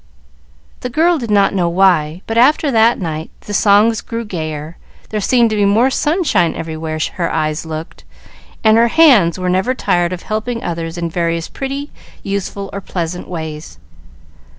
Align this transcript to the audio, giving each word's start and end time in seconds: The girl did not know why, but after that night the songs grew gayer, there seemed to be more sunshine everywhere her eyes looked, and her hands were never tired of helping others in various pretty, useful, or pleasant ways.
The 0.79 0.89
girl 0.89 1.19
did 1.19 1.29
not 1.29 1.53
know 1.53 1.69
why, 1.69 2.23
but 2.25 2.35
after 2.35 2.71
that 2.71 2.97
night 2.97 3.29
the 3.41 3.53
songs 3.53 4.01
grew 4.01 4.25
gayer, 4.25 4.77
there 5.09 5.21
seemed 5.21 5.51
to 5.51 5.55
be 5.55 5.63
more 5.63 5.91
sunshine 5.91 6.55
everywhere 6.55 6.97
her 7.17 7.31
eyes 7.31 7.67
looked, 7.67 8.03
and 8.63 8.77
her 8.77 8.87
hands 8.87 9.37
were 9.37 9.47
never 9.47 9.75
tired 9.75 10.11
of 10.11 10.23
helping 10.23 10.63
others 10.63 10.97
in 10.97 11.11
various 11.11 11.47
pretty, 11.47 11.91
useful, 12.23 12.71
or 12.73 12.81
pleasant 12.81 13.27
ways. 13.27 13.77